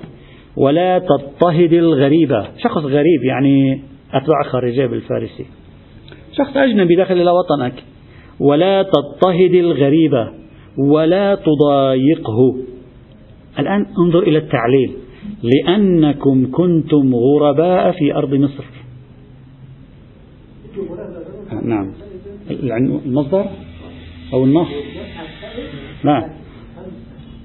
[0.58, 3.82] ولا تضطهد الغريبة شخص غريب يعني
[4.14, 5.46] أتباع خارجية بالفارسي.
[6.38, 7.84] شخص أجنبي داخل إلى وطنك
[8.40, 10.32] ولا تضطهد الغريبة
[10.90, 12.56] ولا تضايقه.
[13.60, 15.07] الآن انظر إلى التعليل.
[15.44, 18.64] لأنكم كنتم غرباء في أرض مصر.
[21.64, 21.92] نعم.
[23.06, 23.46] المصدر؟
[24.34, 24.68] أو النص؟
[26.04, 26.30] نعم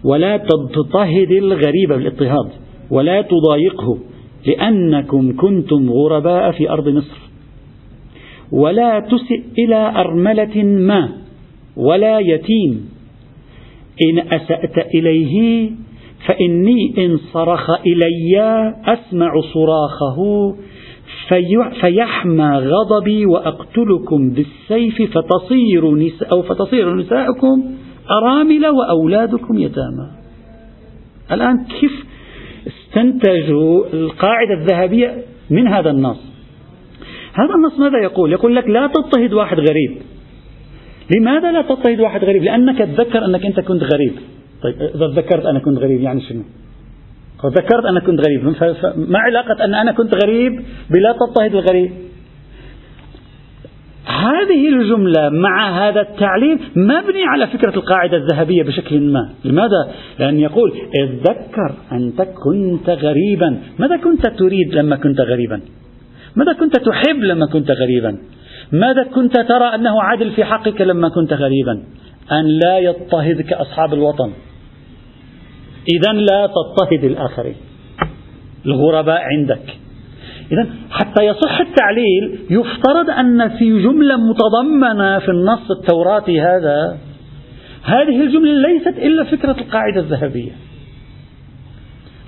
[0.05, 2.51] ولا تضطهد الغريب بالاضطهاد
[2.91, 3.99] ولا تضايقه
[4.47, 7.19] لأنكم كنتم غرباء في أرض مصر.
[8.53, 11.13] ولا تسئ إلى أرملة ما
[11.77, 12.89] ولا يتيم.
[14.03, 15.71] إن أسأت إليه
[16.27, 20.55] فإني إن صرخ إلي أسمع صراخه
[21.29, 27.65] في فيحمى غضبي وأقتلكم بالسيف فتصير نساء أو فتصير نساءكم
[28.11, 30.11] أرامل وأولادكم يتامى.
[31.33, 32.07] الآن كيف
[32.67, 36.21] استنتجوا القاعدة الذهبية من هذا النص؟
[37.35, 39.99] هذا النص ماذا يقول؟ يقول لك لا تضطهد واحد غريب.
[41.17, 44.13] لماذا لا تضطهد واحد غريب؟ لأنك تذكر أنك أنت كنت غريب.
[44.63, 46.43] طيب إذا تذكرت أنا كنت غريب يعني شنو؟
[47.43, 48.45] تذكرت أنا كنت غريب
[48.97, 50.53] ما علاقة أن أنا كنت غريب
[50.91, 51.93] بلا تضطهد الغريب.
[54.07, 59.31] هذه الجملة مع هذا التعليم مبني على فكرة القاعدة الذهبية بشكل ما.
[59.45, 63.59] لماذا؟ لأن يقول اتذكر أنت كنت غريبا.
[63.79, 65.61] ماذا كنت تريد لما كنت غريبا؟
[66.37, 68.19] ماذا كنت تحب لما كنت غريبا؟
[68.73, 71.83] ماذا كنت ترى أنه عادل في حقك لما كنت غريبا؟
[72.33, 74.33] أن لا يضطهدك أصحاب الوطن.
[75.89, 77.57] إذا لا تضطهد الآخرين.
[78.67, 79.77] الغرباء عندك.
[80.53, 86.99] إذا حتى يصح التعليل يفترض أن في جملة متضمنة في النص التوراتي هذا.
[87.83, 90.53] هذه الجملة ليست إلا فكرة القاعدة الذهبية.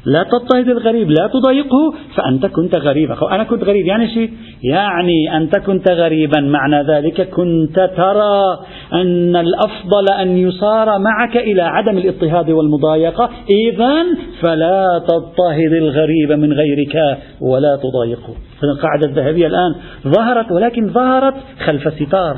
[0.06, 3.86] لا تضطهد الغريب لا تضايقه فأنت كنت غريبا أنا كنت غريب.
[3.86, 4.30] يعني شيء
[4.62, 6.40] يعني أنت كنت غريبا.
[6.40, 8.58] معنى ذلك كنت ترى
[8.92, 13.30] أن الأفضل أن يصار معك إلى عدم الاضطهاد والمضايقة.
[13.50, 14.04] إذا
[14.40, 18.34] فلا تضطهد الغريب من غيرك ولا تضايقه.
[18.62, 19.74] القاعدة الذهبية الآن
[20.08, 21.34] ظهرت ولكن ظهرت
[21.66, 22.36] خلف ستار.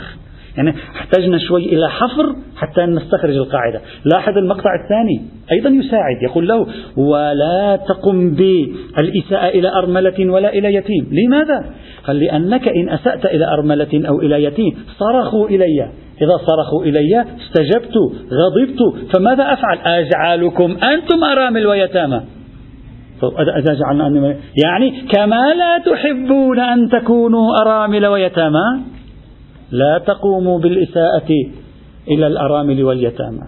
[0.57, 3.81] يعني احتجنا شوي إلى حفر حتى نستخرج القاعدة.
[4.05, 6.67] لاحظ المقطع الثاني أيضا يساعد يقول له
[6.97, 11.09] ولا تقم بالإساءة إلى أرملة ولا إلى يتيم.
[11.13, 11.65] لماذا؟
[12.07, 15.91] قال لأنك إن أسأت إلى أرملة أو إلى يتيم صرخوا إلي.
[16.23, 17.95] إذا صرخوا إلي استجبت
[18.33, 18.79] غضبت
[19.15, 22.21] فماذا أفعل؟ أجعلكم أنتم أرامل ويتامى.
[23.59, 28.96] إذا جعلنا يعني كما لا تحبون أن تكونوا أرامل ويتامى.
[29.71, 31.31] لا تقوموا بالإساءة
[32.09, 33.43] إلى الأرامل واليتامى.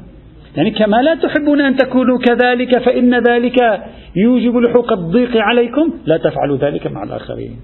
[0.56, 3.56] يعني كما لا تحبون أن تكونوا كذلك فإن ذلك
[4.16, 5.92] يوجب لحوق الضيق عليكم.
[6.06, 7.56] لا تفعلوا ذلك مع الآخرين.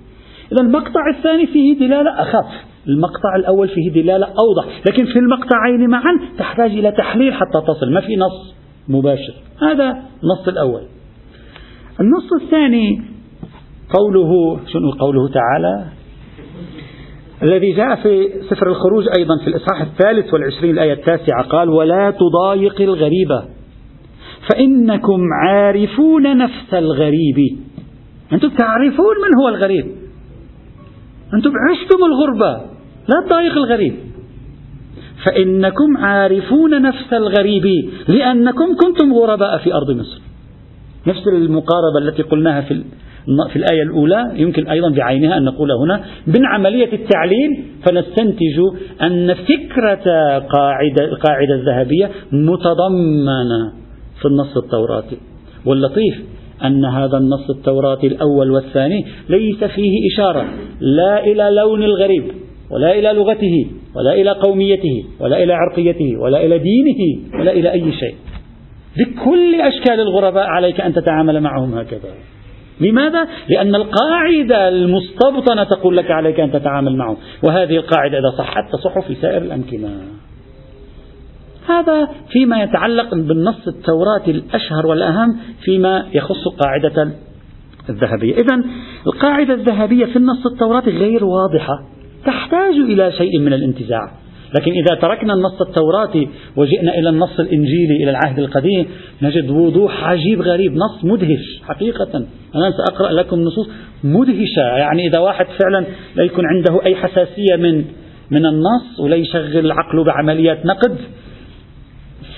[0.52, 2.46] إذا المقطع الثاني فيه دلالة أخف.
[2.88, 4.80] المقطع الأول فيه دلالة أوضح.
[4.86, 7.92] لكن في المقطعين معا تحتاج إلى تحليل حتى تصل.
[7.92, 8.54] ما في نص
[8.88, 9.34] مباشر.
[9.62, 9.90] هذا
[10.22, 10.82] النص الأول.
[12.00, 13.02] النص الثاني
[13.98, 15.84] قوله شنو قوله تعالى؟
[17.42, 22.80] الذي جاء في سفر الخروج أيضا في الإصحاح الثالث والعشرين الآية التاسعة قال ولا تضايق
[22.80, 23.40] الغريب.
[24.50, 27.58] فإنكم عارفون نفس الغريب.
[28.32, 29.86] أنتم تعرفون من هو الغريب.
[31.34, 32.52] أنتم عشتم الغربة.
[33.08, 33.94] لا تضايق الغريب.
[35.24, 40.20] فإنكم عارفون نفس الغريب لأنكم كنتم غرباء في أرض مصر.
[41.06, 42.82] نفس المقاربة التي قلناها في
[43.50, 48.60] في الآية الأولى يمكن أيضا بعينها أن نقول هنا من عملية التعليل فنستنتج
[49.02, 50.04] أن فكرة
[50.38, 53.72] قاعدة القاعدة الذهبية متضمنة
[54.20, 55.16] في النص التوراتي
[55.66, 56.14] واللطيف
[56.64, 60.44] أن هذا النص التوراتي الأول والثاني ليس فيه إشارة
[60.80, 62.24] لا إلى لون الغريب
[62.70, 67.92] ولا إلى لغته ولا إلى قوميته ولا إلى عرقيته ولا إلى دينه ولا إلى أي
[67.92, 68.14] شيء.
[68.96, 72.08] بكل أشكال الغرباء عليك أن تتعامل معهم هكذا.
[72.80, 77.16] لماذا؟ لأن القاعدة المستبطنة تقول لك عليك أن تتعامل معه.
[77.42, 79.88] وهذه القاعدة إذا صحت تصح في سائر الأمكنة.
[81.68, 87.12] هذا فيما يتعلق بالنص التوراتي الأشهر والأهم فيما يخص القاعدة
[87.88, 88.34] الذهبية.
[88.34, 88.64] إذا
[89.06, 91.74] القاعدة الذهبية في النص التوراتي غير واضحة
[92.26, 94.23] تحتاج إلى شيء من الانتزاع.
[94.54, 98.86] لكن إذا تركنا النص التوراتي وجئنا إلى النص الإنجيلي إلى العهد القديم
[99.22, 102.26] نجد وضوح عجيب غريب نص مدهش حقيقة.
[102.54, 103.68] أنا سأقرأ لكم نصوص
[104.04, 105.86] مدهشة يعني إذا واحد فعلا
[106.16, 107.84] لا يكون عنده أي حساسية من
[108.30, 110.96] من النص ولا يشغل عقله بعمليات نقد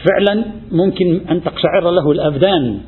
[0.09, 2.79] فعلا ممكن أن تقشعر له الأبدان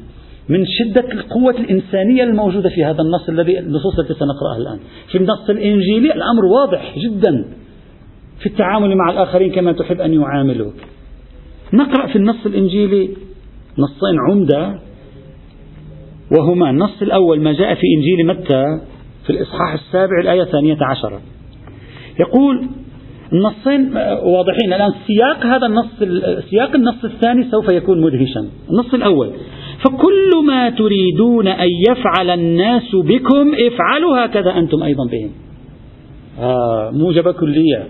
[0.48, 4.78] من شدة القوة الإنسانية الموجودة في هذا النص الذي النصوص التي سنقرأها الآن.
[5.12, 7.44] في النص الإنجيلي الأمر واضح جدا.
[8.40, 10.74] في التعامل مع الآخرين كما تحب أن يعاملوك.
[11.72, 13.08] نقرأ في النص الإنجيلي
[13.78, 14.80] نصين عمدة
[16.38, 18.64] وهما النص الأول ما جاء في إنجيل متى؟
[19.24, 21.20] في الإصحاح السابع الآية الثانية عشرة.
[22.20, 22.68] يقول
[23.32, 25.86] النصين واضحين الآن سياق هذا النص
[26.50, 28.48] سياق النص الثاني سوف يكون مدهشا.
[28.70, 29.30] النص الأول
[29.84, 35.30] فكل ما تريدون أن يفعل الناس بكم افعلوا هكذا أنتم أيضا بهم.
[36.40, 37.86] آه موجبة كلية.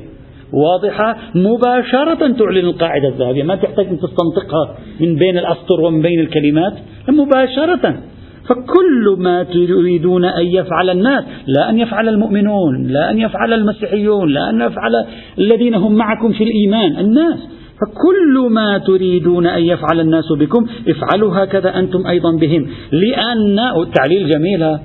[0.52, 3.42] واضحة مباشرة تعلن القاعدة الذهبية.
[3.42, 6.72] ما تحتاج أن تستنطقها من بين الأسطر ومن بين الكلمات
[7.08, 8.00] مباشرة.
[8.48, 14.50] فكل ما تريدون أن يفعل الناس لا أن يفعل المؤمنون لا أن يفعل المسيحيون لا
[14.50, 14.92] أن يفعل
[15.38, 17.38] الذين هم معكم في الإيمان الناس.
[17.80, 22.66] فكل ما تريدون أن يفعل الناس بكم افعلوا هكذا أنتم أيضا بهم.
[22.92, 24.78] لأن التعليل جميل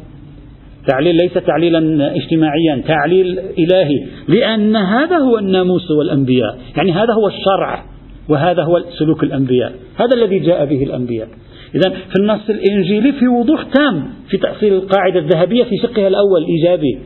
[0.88, 6.60] تعليل ليس تعليلا اجتماعيا تعليل إلهي لأن هذا هو الناموس والأنبياء.
[6.78, 7.86] يعني هذا هو الشرع
[8.30, 9.74] وهذا هو سلوك الأنبياء.
[9.96, 11.28] هذا الذي جاء به الأنبياء.
[11.76, 17.00] إذا في النص الإنجيلي في وضوح تام في تأصيل القاعدة الذهبية في شقها الأول إيجابي.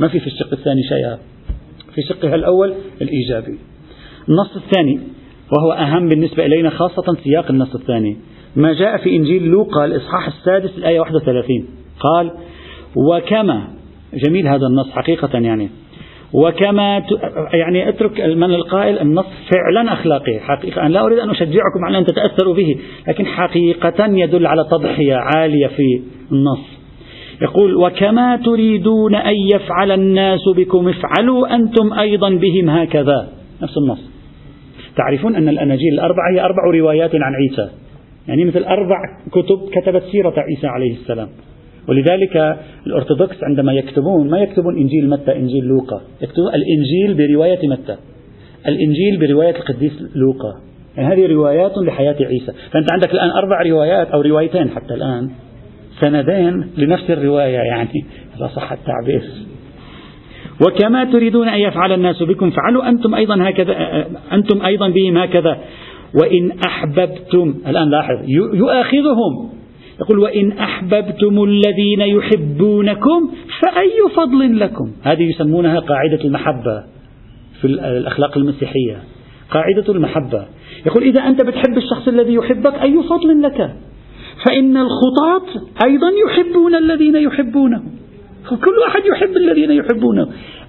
[0.00, 1.16] ما في في الشق الثاني شيء
[1.94, 3.58] في شقها الأول الإيجابي.
[4.28, 5.00] النص الثاني
[5.56, 8.16] وهو أهم بالنسبة إلينا خاصة سياق النص الثاني.
[8.56, 11.66] ما جاء في إنجيل لوقا الإصحاح السادس الآية 31
[12.00, 12.30] قال
[12.96, 13.68] وكما
[14.14, 15.68] جميل هذا النص حقيقة يعني.
[16.32, 17.02] وكما
[17.52, 20.40] يعني اترك من القائل النص فعلا أخلاقي.
[20.40, 22.76] حقيقة أنا لا أريد أن أشجعكم على أن تتأثروا به
[23.08, 26.78] لكن حقيقة يدل على تضحية عالية في النص.
[27.42, 33.28] يقول وكما تريدون أن يفعل الناس بكم افعلوا أنتم أيضا بهم هكذا.
[33.62, 34.10] نفس النص.
[34.96, 37.72] تعرفون أن الأناجيل الأربعة هي أربع روايات عن عيسى.
[38.28, 38.96] يعني مثل أربع
[39.32, 41.28] كتب كتبت سيرة عيسى عليه السلام.
[41.88, 46.00] ولذلك الأرثوذكس عندما يكتبون ما يكتبون إنجيل متى؟ إنجيل لوقا.
[46.22, 47.96] يكتبون الإنجيل برواية متى؟
[48.68, 50.60] الإنجيل برواية القديس لوقا.
[50.96, 52.52] يعني هذه روايات لحياة عيسى.
[52.72, 55.30] فأنت عندك الآن أربع روايات أو روايتين حتى الآن
[56.00, 58.04] سندين لنفس الرواية يعني.
[58.36, 59.22] إذا صح التعبير.
[60.66, 63.74] وكما تريدون أن يفعل الناس بكم فعلوا أنتم أيضا هكذا
[64.32, 65.58] أنتم أيضا بهم هكذا.
[66.22, 68.16] وإن أحببتم الآن لاحظ
[68.54, 69.57] يؤاخذهم.
[70.00, 73.30] يقول وإن أحببتم الذين يحبونكم
[73.62, 74.92] فأي فضل لكم.
[75.02, 76.84] هذه يسمونها قاعدة المحبة
[77.60, 79.02] في الأخلاق المسيحية.
[79.50, 80.46] قاعدة المحبة.
[80.86, 83.70] يقول إذا أنت بتحب الشخص الذي يحبك أي فضل لك؟
[84.46, 87.82] فإن الخطاة أيضا يحبون الذين يحبونه.
[88.48, 90.28] كل واحد يحب الذين يحبونه.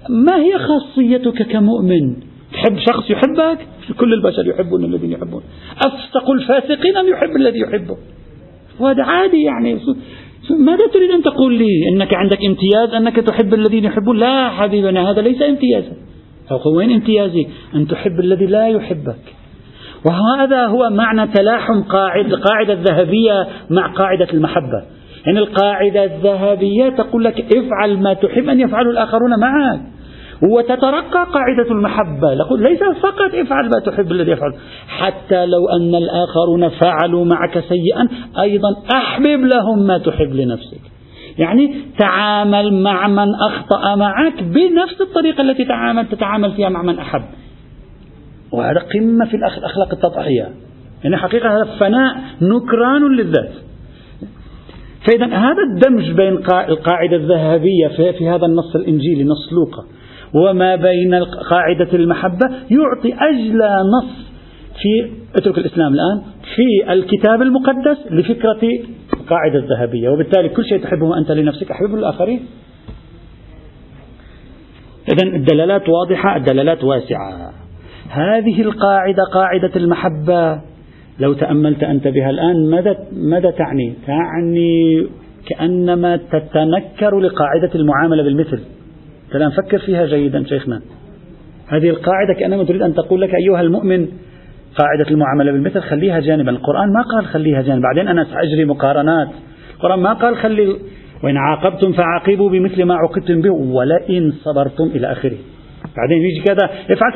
[0.09, 2.15] ما هي خاصيتك كمؤمن؟
[2.53, 3.57] تحب شخص يحبك؟
[3.99, 5.43] كل البشر يحبون الذين يحبون.
[5.77, 7.97] أفسق الفاسقين أم يحب الذي يحبه؟
[8.79, 9.79] وهذا عادي يعني.
[10.59, 14.17] ماذا تريد أن تقول لي؟ أنك عندك امتياز أنك تحب الذين يحبون.
[14.17, 15.91] لا حبيبنا هذا ليس امتيازا.
[16.75, 19.35] وين امتيازي؟ أن تحب الذي لا يحبك.
[20.05, 24.83] وهذا هو معنى تلاحم قاعدة القاعدة الذهبية مع قاعدة المحبة.
[25.25, 29.79] يعني القاعدة الذهبية تقول لك افعل ما تحب أن يفعله الآخرون معك.
[30.43, 32.35] وتترقى قاعدة المحبة.
[32.35, 34.53] نقول ليس فقط افعل ما تحب الذي يفعل.
[34.87, 38.07] حتى لو أن الآخرون فعلوا معك سيئا
[38.41, 40.81] أيضا أحبب لهم ما تحب لنفسك.
[41.37, 47.23] يعني تعامل مع من أخطأ معك بنفس الطريقة التي تعامل تتعامل فيها مع من أحب.
[48.53, 50.49] وهذا قمة في الأخلاق التضحية.
[51.03, 53.51] يعني حقيقة هذا فناء نكران للذات.
[55.07, 56.33] فإذا هذا الدمج بين
[56.69, 59.98] القاعدة الذهبية في هذا النص الإنجيلي نص لوقا.
[60.33, 61.15] وما بين
[61.49, 64.29] قاعدة المحبة يعطي أجلى نص
[64.81, 66.21] في اترك الإسلام الآن
[66.55, 68.59] في الكتاب المقدس لفكرة
[69.13, 70.09] القاعدة الذهبية.
[70.09, 72.39] وبالتالي كل شيء تحبه أنت لنفسك أحبه للآخرين.
[75.13, 77.53] إذا الدلالات واضحة الدلالات واسعة.
[78.09, 80.61] هذه القاعدة قاعدة المحبة
[81.19, 85.07] لو تأملت أنت بها الآن ماذا ماذا تعني؟ تعني
[85.47, 88.59] كأنما تتنكر لقاعدة المعاملة بالمثل.
[89.35, 90.81] الآن فكر فيها جيدا شيخنا.
[91.67, 94.07] هذه القاعدة كأنما تريد أن تقول لك أيها المؤمن
[94.77, 96.51] قاعدة المعاملة بالمثل خليها جانبا.
[96.51, 97.81] القرآن ما قال خليها جانبا.
[97.81, 99.27] بعدين أنا سأجري مقارنات.
[99.75, 100.75] القرآن ما قال خلي
[101.23, 105.37] وإن عاقبتم فعاقبوا بمثل ما عوقبتم به ولئن صبرتم إلى آخره.
[105.97, 107.13] بعدين يجي كذا افعل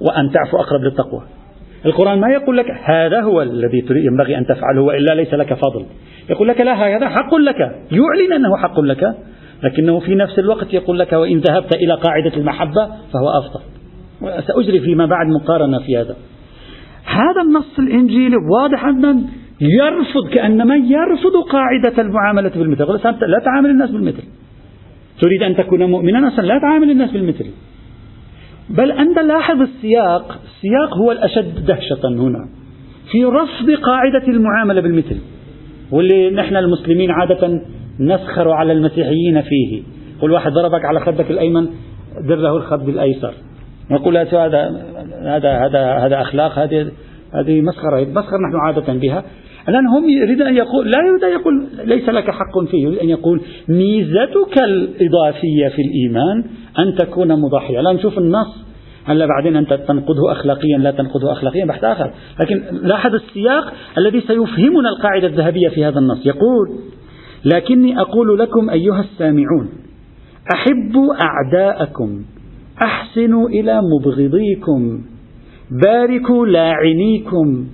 [0.00, 1.22] وأن تعفو أقرب للتقوى.
[1.86, 5.86] القرآن ما يقول لك هذا هو الذي ينبغي أن تفعله وإلا ليس لك فضل.
[6.30, 7.60] يقول لك لا هذا حق لك.
[7.92, 9.14] يعلن أنه حق لك.
[9.62, 13.60] لكنه في نفس الوقت يقول لك وإن ذهبت إلى قاعدة المحبة فهو أفضل.
[14.46, 16.16] سأجري فيما بعد مقارنة في هذا.
[17.04, 19.26] هذا النص الإنجيلي واضح أن
[19.60, 22.84] يرفض كأنما يرفض قاعدة المعاملة بالمثل.
[23.26, 24.22] لا تعامل الناس بالمثل.
[25.20, 27.46] تريد أن تكون مؤمنا أصلا لا تعامل الناس بالمثل.
[28.70, 32.48] بل أنت لاحظ السياق السياق هو الأشد دهشة هنا.
[33.12, 35.16] في رفض قاعدة المعاملة بالمثل.
[35.92, 37.60] واللي نحن المسلمين عادة
[38.00, 39.82] نسخر على المسيحيين فيه.
[40.20, 41.66] كل واحد ضربك على خدك الأيمن
[42.28, 43.34] در له الخد الأيسر.
[43.90, 44.36] نقول هذا
[45.22, 46.90] هذا هذا هذا أخلاق هذه
[47.34, 48.04] هذه مسخرة.
[48.04, 49.24] مسخرة نحن عادة بها.
[49.68, 52.84] الآن هم يريد أن يقول لا يريد أن يقول ليس لك حق فيه.
[52.84, 56.44] يريد أن يقول ميزتك الإضافية في الإيمان
[56.78, 57.80] أن تكون مضحية.
[57.80, 58.66] الآن نشوف النص.
[59.04, 62.10] هلا بعدين أنت تنقده أخلاقيا لا تنقده أخلاقيا بحث آخر.
[62.40, 66.26] لكن لاحظ السياق الذي سيفهمنا القاعدة الذهبية في هذا النص.
[66.26, 66.68] يقول
[67.46, 69.68] لكني أقول لكم أيها السامعون
[70.54, 72.22] أحبوا أعداءكم
[72.82, 75.00] أحسنوا إلى مبغضيكم
[75.70, 77.66] باركوا لاعنيكم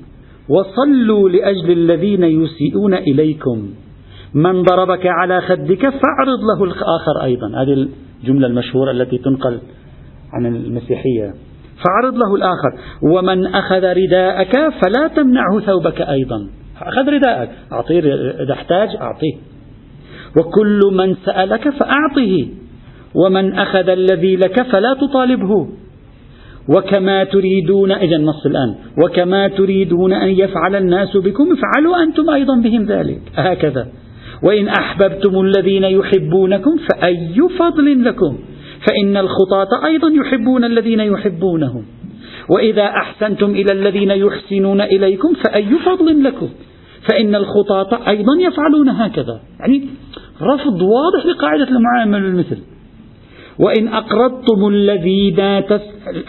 [0.48, 3.68] وصلوا لأجل الذين يسيئون إليكم.
[4.34, 7.62] من ضربك على خدك فاعرض له الآخر أيضا.
[7.62, 7.88] هذه
[8.22, 9.58] الجملة المشهورة التي تنقل
[10.32, 11.34] عن المسيحية.
[11.84, 12.72] فاعرض له الآخر.
[13.02, 16.48] ومن أخذ رداءك فلا تمنعه ثوبك أيضا.
[16.82, 17.50] أخذ رداءك.
[17.72, 18.00] أعطيه
[18.42, 19.51] إذا احتاج أعطيه.
[20.36, 22.46] وكل من سألك فأعطه
[23.14, 25.68] ومن أخذ الذي لك فلا تطالبه.
[26.68, 28.74] وكما تريدون إذا النص الآن
[29.04, 33.20] وكما تريدون أن يفعل الناس بكم افعلوا أنتم أيضا بهم ذلك.
[33.34, 33.88] هكذا.
[34.42, 38.38] وإن أحببتم الذين يحبونكم فأي فضل لكم؟
[38.86, 41.84] فإن الخطاة أيضا يحبون الذين يحبونهم.
[42.48, 46.48] وإذا أحسنتم إلى الذين يحسنون إليكم فأي فضل لكم؟
[47.10, 49.40] فإن الخطاة أيضا يفعلون هكذا.
[49.60, 49.88] يعني
[50.42, 52.58] رفض واضح لقاعدة المعاملة بالمثل
[53.58, 55.80] وإن أقرضتم الذين تس...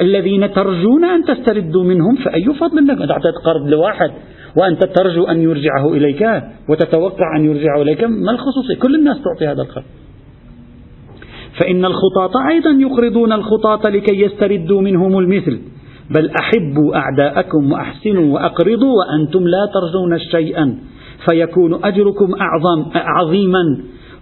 [0.01, 4.11] الذين ترجون أن تستردوا منهم فأي فضل لكم أعطيت قرض لواحد
[4.57, 9.61] وأنت ترجو أن يرجعه إليك وتتوقع أن يرجعه إليك ما الخصوصية؟ كل الناس تعطي هذا
[9.61, 9.83] القرض.
[11.59, 15.59] فإن الخطاة أيضا يقرضون الخطاة لكي يستردوا منهم المثل.
[16.09, 20.77] بل أحبوا أعداءكم وأحسنوا وأقرضوا وأنتم لا ترجون شيئا.
[21.25, 23.63] فيكون أجركم أعظم عظيما.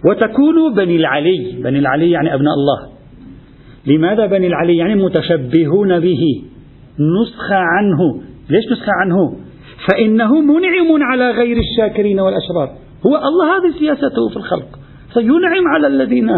[0.08, 1.62] وتكونوا بني العلي.
[1.64, 2.92] بني العلي يعني أبناء الله.
[3.86, 6.42] لماذا بني العلي؟ يعني متشبهون به.
[7.00, 8.22] نسخة عنه.
[8.50, 9.36] ليش نسخة عنه؟
[9.88, 12.68] فإنه منعم على غير الشاكرين والأشرار.
[13.06, 14.78] هو الله هذه سياسته في الخلق.
[15.14, 16.30] سينعم على الذين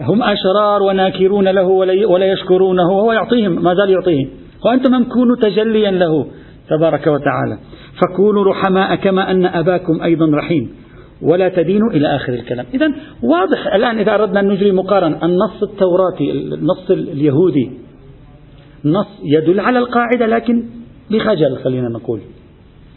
[0.00, 1.66] هم أشرار وناكرون له
[2.08, 3.62] ولا يشكرونه وهو يعطيهم.
[3.62, 4.28] ما زال يعطيهم.
[4.66, 6.26] وأنت ممكون تجليا له.
[6.70, 7.58] تبارك وتعالى.
[8.00, 10.70] فكونوا رحماء كما أن أباكم أيضا رحيم.
[11.22, 12.66] ولا تدينوا إلى آخر الكلام.
[12.74, 12.92] إذا
[13.22, 17.70] واضح الآن إذا أردنا أن نجري مقارنة النص التوراتي النص اليهودي
[18.84, 20.64] نص يدل على القاعدة لكن
[21.10, 22.20] بخجل خلينا نقول.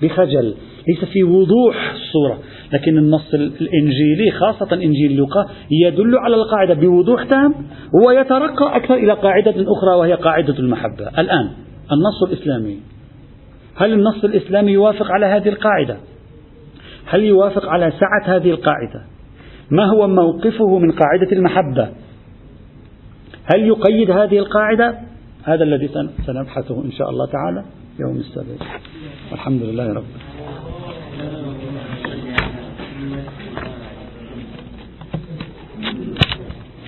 [0.02, 0.54] بخجل.
[0.88, 2.40] ليس في وضوح الصورة.
[2.74, 7.54] لكن النص الإنجيلي خاصة إنجيل لوقا يدل على القاعدة بوضوح تام
[8.06, 11.08] ويترقى أكثر إلى قاعدة أخرى وهي قاعدة المحبة.
[11.20, 11.50] الآن
[11.92, 12.78] النص الإسلامي.
[13.78, 15.98] هل النص الإسلامي يوافق على هذه القاعدة؟
[17.06, 19.02] هل يوافق على سعة هذه القاعدة؟
[19.72, 21.90] ما هو موقفه من قاعدة المحبة؟
[23.54, 24.98] هل يقيد هذه القاعدة؟
[25.44, 25.90] هذا الذي
[26.26, 27.64] سنبحثه إن شاء الله تعالى
[28.00, 28.62] يوم السبت.
[29.32, 31.57] والحمد لله رب العالمين.